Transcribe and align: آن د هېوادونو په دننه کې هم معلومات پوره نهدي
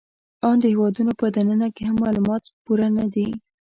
آن 0.47 0.55
د 0.63 0.65
هېوادونو 0.73 1.11
په 1.19 1.25
دننه 1.35 1.67
کې 1.75 1.83
هم 1.87 1.95
معلومات 2.03 2.43
پوره 2.63 2.87
نهدي 2.95 3.27